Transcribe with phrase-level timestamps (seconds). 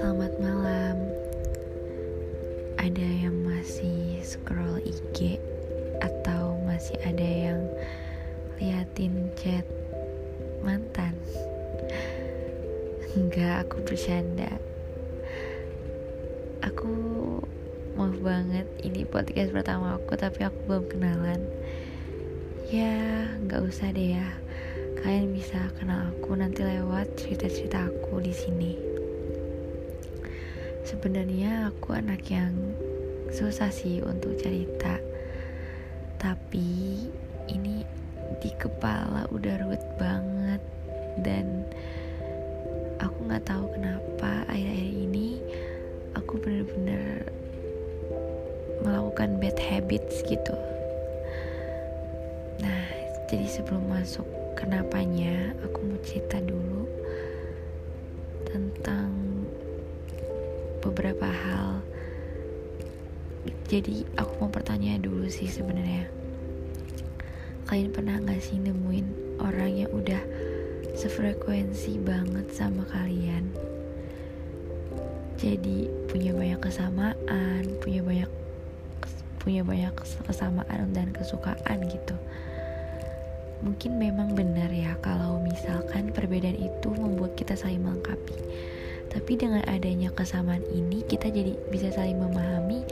[0.00, 0.96] Selamat malam.
[2.80, 5.36] Ada yang masih scroll IG
[6.00, 7.60] atau masih ada yang
[8.56, 9.68] liatin chat
[10.64, 11.12] mantan?
[13.12, 14.56] Enggak, aku bercanda.
[16.64, 16.88] Aku
[17.92, 21.44] maaf banget ini podcast pertama aku tapi aku belum kenalan.
[22.72, 24.41] Ya, nggak usah deh ya.
[25.02, 28.78] Kalian bisa kenal aku nanti lewat cerita-cerita aku di sini.
[30.86, 32.54] Sebenarnya aku anak yang
[33.34, 35.02] susah sih untuk cerita.
[36.22, 37.02] Tapi
[37.50, 37.82] ini
[38.38, 40.62] di kepala udah ruwet banget.
[41.18, 41.66] Dan
[43.02, 45.42] aku nggak tahu kenapa akhir-akhir ini
[46.14, 47.26] aku bener-bener
[48.86, 50.54] melakukan bad habits gitu.
[52.62, 52.86] Nah
[53.26, 56.88] jadi sebelum masuk kenapanya aku mau cerita dulu
[58.48, 59.10] tentang
[60.84, 61.80] beberapa hal.
[63.66, 66.06] Jadi aku mau bertanya dulu sih sebenarnya.
[67.70, 70.20] Kalian pernah gak sih nemuin orang yang udah
[70.92, 73.48] sefrekuensi banget sama kalian?
[75.40, 78.30] Jadi punya banyak kesamaan punya banyak
[79.42, 79.90] punya banyak
[80.28, 82.14] kesamaan dan kesukaan gitu
[83.62, 88.34] mungkin memang benar ya kalau misalkan perbedaan itu membuat kita saling melengkapi
[89.08, 92.82] tapi dengan adanya kesamaan ini kita jadi bisa saling memahami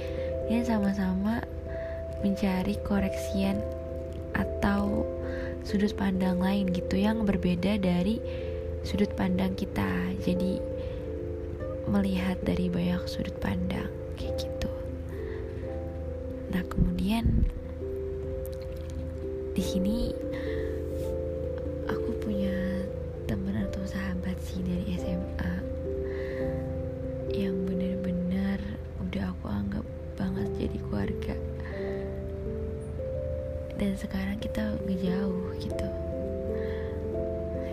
[0.51, 1.43] dan sama-sama
[2.21, 3.57] mencari koreksian
[4.37, 5.09] atau
[5.65, 8.21] sudut pandang lain gitu yang berbeda dari
[8.85, 10.13] sudut pandang kita.
[10.25, 10.61] Jadi
[11.89, 14.73] melihat dari banyak sudut pandang kayak gitu.
[16.53, 17.48] Nah, kemudian
[19.51, 20.15] di sini
[21.91, 22.87] aku punya
[23.27, 25.55] teman atau sahabat sih dari SMA
[27.34, 28.62] yang bener-bener
[29.03, 31.35] udah aku anggap banget jadi keluarga.
[33.74, 35.89] Dan sekarang kita ngejauh gitu.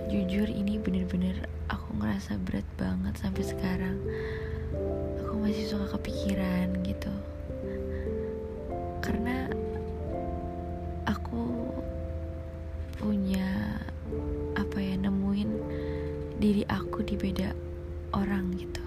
[0.09, 3.97] Jujur ini bener-bener aku ngerasa berat banget sampai sekarang.
[5.21, 7.13] Aku masih suka kepikiran gitu.
[9.03, 9.56] Karena
[16.37, 17.49] diri aku di beda
[18.13, 18.85] orang gitu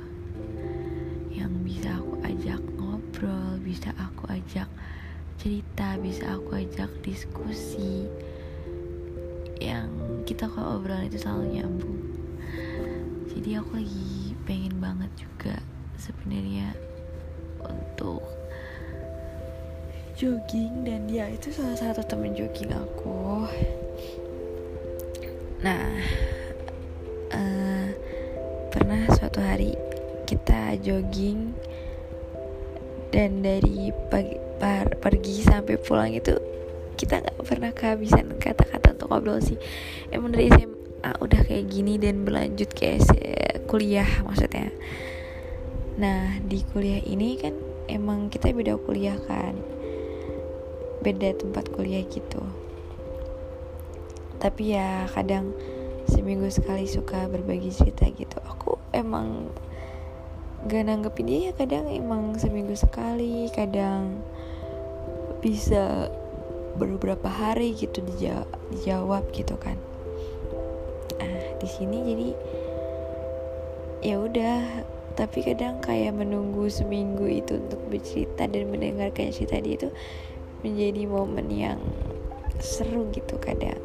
[1.34, 4.71] yang bisa aku ajak ngobrol, bisa aku ajak
[5.41, 8.06] cerita, bisa aku ajak diskusi
[9.59, 9.91] yang
[10.22, 12.00] kita kalau obrolan itu selalu nyambung.
[13.34, 15.59] Jadi aku lagi pengen banget juga
[15.99, 16.71] sebenarnya
[17.67, 18.22] untuk
[20.15, 23.49] jogging dan dia itu salah satu temen jogging aku.
[25.61, 25.88] Nah,
[27.34, 27.88] uh,
[28.70, 29.74] pernah suatu hari
[30.26, 31.54] kita jogging
[33.10, 36.38] dan dari pagi par, pergi sampai pulang itu
[36.94, 39.56] kita nggak pernah kehabisan kata-kata untuk ngobrol sih.
[40.12, 43.00] Emang dari SMA udah kayak gini dan berlanjut ke
[43.66, 44.70] kuliah maksudnya.
[45.96, 47.56] Nah di kuliah ini kan
[47.88, 49.56] emang kita beda kuliah kan.
[51.00, 52.44] Beda tempat kuliah gitu.
[54.36, 55.56] Tapi ya kadang
[56.10, 58.43] seminggu sekali suka berbagi cerita gitu.
[58.50, 59.54] Aku emang
[60.66, 64.20] gak nanggepin dia ya kadang emang seminggu sekali kadang
[65.41, 66.10] bisa
[66.76, 68.03] beberapa hari gitu
[68.75, 69.78] dijawab, gitu kan.
[71.22, 72.28] Ah di sini jadi
[74.03, 74.59] ya udah.
[75.10, 79.88] Tapi kadang kayak menunggu seminggu itu untuk bercerita dan mendengarkan cerita dia itu
[80.65, 81.81] menjadi momen yang
[82.62, 83.81] seru gitu kadang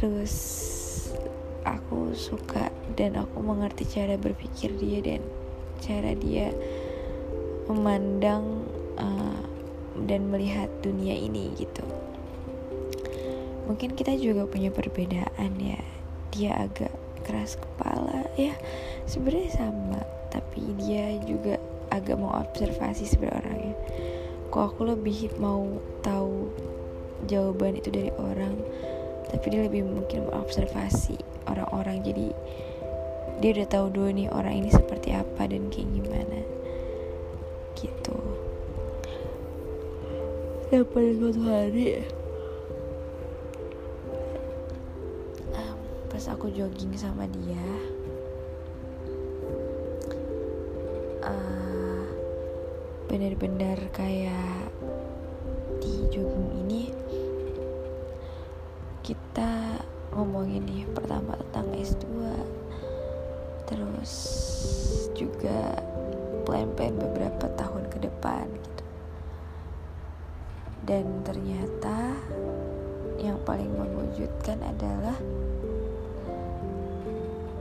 [0.00, 0.34] terus
[1.68, 5.20] aku suka dan aku mengerti cara berpikir dia dan
[5.84, 6.56] cara dia
[7.68, 8.64] memandang
[8.96, 9.44] uh,
[10.08, 11.84] dan melihat dunia ini gitu.
[13.68, 15.78] Mungkin kita juga punya perbedaan ya.
[16.32, 16.90] Dia agak
[17.22, 18.56] keras kepala ya
[19.04, 20.00] sebenarnya sama.
[20.32, 21.60] Tapi dia juga
[21.92, 23.38] agak mau observasi sebenarnya.
[23.44, 23.74] Orangnya
[24.50, 25.62] kok aku lebih mau
[26.02, 26.50] tahu
[27.30, 28.58] jawaban itu dari orang
[29.30, 31.14] tapi dia lebih mungkin observasi
[31.46, 32.02] orang-orang.
[32.02, 32.26] Jadi
[33.40, 36.38] dia udah tahu dulu nih orang ini seperti apa dan kayak gimana.
[37.78, 38.18] Gitu.
[40.68, 42.02] Dan pada suatu hari.
[45.54, 45.78] Um,
[46.10, 47.64] pas aku jogging sama dia
[51.24, 52.04] uh,
[53.08, 54.59] benar-benar kayak
[59.10, 59.74] kita
[60.14, 62.06] ngomong ngomongin nih pertama tentang S2
[63.66, 64.12] terus
[65.18, 65.82] juga
[66.46, 68.84] plan-plan beberapa tahun ke depan gitu.
[70.86, 72.14] Dan ternyata
[73.18, 75.18] yang paling mengejutkan adalah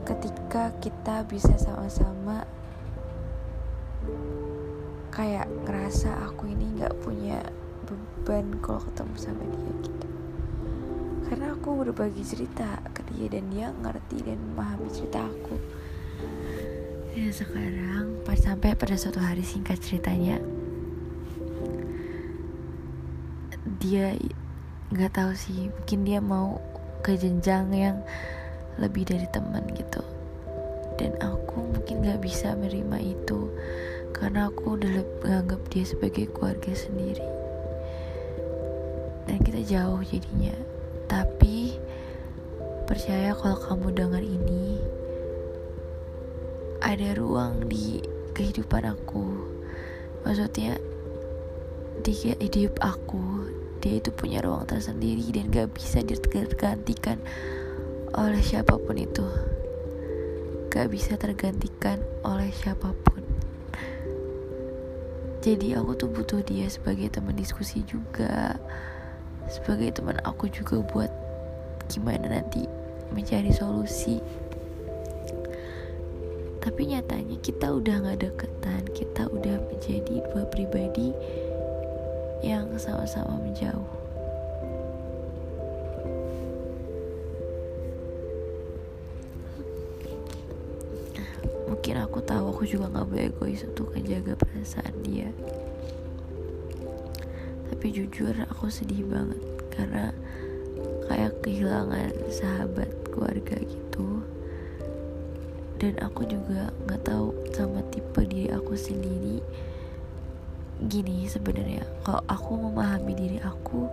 [0.05, 2.45] ketika kita bisa sama-sama
[5.09, 7.41] kayak ngerasa aku ini nggak punya
[7.89, 10.08] beban kalau ketemu sama dia gitu
[11.59, 15.59] aku berbagi cerita ke dia dan dia ngerti dan memahami cerita aku.
[17.11, 20.39] Ya sekarang pas sampai pada suatu hari singkat ceritanya
[23.83, 24.15] dia
[24.95, 26.63] nggak tahu sih mungkin dia mau
[27.03, 28.00] ke jenjang yang
[28.79, 30.00] lebih dari teman gitu.
[30.95, 33.51] Dan aku mungkin gak bisa menerima itu
[34.15, 37.27] karena aku udah menganggap dia sebagai keluarga sendiri.
[39.27, 40.78] Dan kita jauh jadinya
[41.09, 41.73] tapi
[42.85, 44.77] percaya kalau kamu dengar ini
[46.85, 48.00] ada ruang di
[48.38, 49.25] kehidupan aku.
[50.23, 50.77] Maksudnya
[52.00, 57.17] di hidup aku dia itu punya ruang tersendiri dan gak bisa digantikan
[58.13, 59.25] oleh siapa pun itu.
[60.69, 63.23] Gak bisa tergantikan oleh siapa pun.
[65.39, 68.59] Jadi aku tuh butuh dia sebagai teman diskusi juga
[69.49, 71.09] sebagai teman aku juga buat
[71.89, 72.69] gimana nanti
[73.09, 74.21] mencari solusi.
[76.61, 81.11] Tapi nyatanya kita udah gak deketan kita udah menjadi dua pribadi
[82.45, 83.89] yang sama-sama menjauh.
[91.67, 95.33] Mungkin aku tahu aku juga gak boleh egois untuk menjaga perasaan dia
[97.79, 99.39] tapi jujur aku sedih banget
[99.71, 100.11] karena
[101.07, 104.19] kayak kehilangan sahabat keluarga gitu.
[105.79, 109.39] Dan aku juga nggak tahu sama tipe diri aku sendiri
[110.91, 111.87] gini sebenarnya.
[112.03, 113.87] Kalau aku memahami diri aku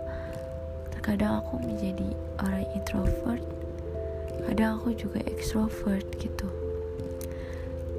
[0.91, 2.11] terkadang aku menjadi
[2.43, 3.47] orang introvert
[4.51, 6.51] kadang aku juga extrovert gitu.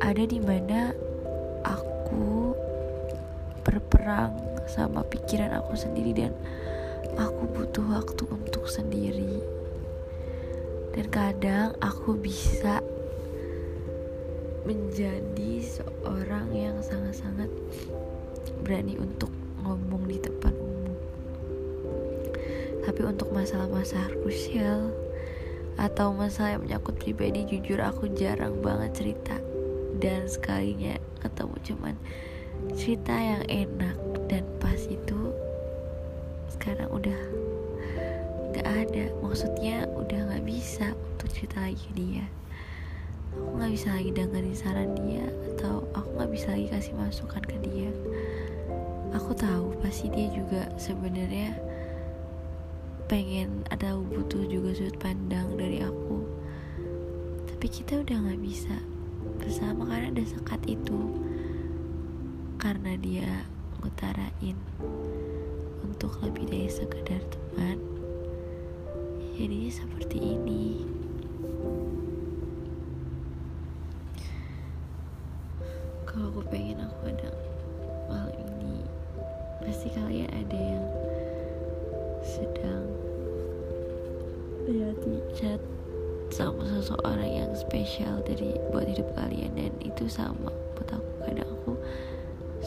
[0.05, 0.93] Ada di mana
[1.65, 1.89] aku
[4.09, 6.33] berperang sama pikiran aku sendiri dan
[7.21, 9.45] aku butuh waktu untuk sendiri.
[10.97, 12.81] Dan kadang aku bisa
[14.65, 17.53] menjadi seorang yang sangat-sangat
[18.65, 19.29] berani untuk
[19.61, 20.97] ngomong di depan umum.
[22.89, 24.89] Tapi untuk masalah-masalah krusial
[25.77, 29.37] atau masalah yang menyangkut pribadi jujur aku jarang banget cerita
[30.01, 31.95] dan sekalinya ketemu cuman
[32.75, 33.97] cerita yang enak
[34.27, 35.35] dan pas itu
[36.51, 37.21] sekarang udah
[38.53, 39.05] nggak ada.
[39.23, 42.25] Maksudnya udah nggak bisa untuk cerita lagi dia.
[43.37, 45.25] Aku nggak bisa lagi dengerin saran dia
[45.55, 47.91] atau aku nggak bisa lagi kasih masukan ke dia.
[49.15, 51.57] Aku tahu pasti dia juga sebenarnya
[53.09, 56.25] pengen ada butuh juga sudut pandang dari aku.
[57.49, 58.77] Tapi kita udah nggak bisa
[59.41, 61.15] bersama karena ada sekat itu
[62.59, 63.47] karena dia
[63.79, 64.59] ngutarain
[65.87, 67.79] untuk lebih dari sekedar teman
[69.39, 70.83] jadinya seperti ini.
[76.03, 77.31] Kalau aku pengen aku ada
[78.11, 78.83] malam ini
[79.63, 80.87] pasti kalian ada yang
[82.27, 82.83] sedang
[84.67, 84.99] lihat
[85.39, 85.63] chat
[86.35, 91.68] sama seseorang yang spesial dari buat hidup kalian dan itu sama buat aku kadang aku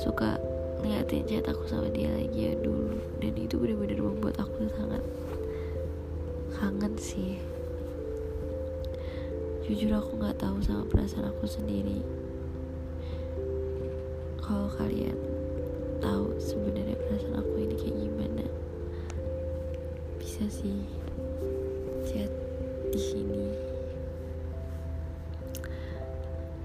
[0.02, 0.42] suka
[0.82, 2.98] ngeliatin chat aku sama dia lagi ya dulu.
[3.22, 5.04] Dan itu benar-benar membuat aku sangat
[6.58, 7.38] kangen sih.
[9.62, 12.02] Jujur aku nggak tahu sama perasaan aku sendiri.
[14.42, 15.16] Kalau kalian
[16.02, 18.46] tahu sebenarnya perasaan aku ini kayak gimana
[20.18, 20.82] bisa sih
[22.10, 22.34] chat
[22.90, 23.48] di sini.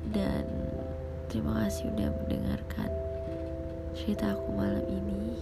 [0.08, 0.48] Dan
[1.28, 2.95] terima kasih udah mendengarkan
[4.06, 5.34] cerita aku malam ini.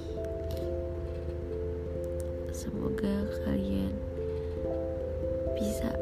[2.49, 3.13] Semoga
[3.45, 3.93] kalian
[5.53, 5.93] bisa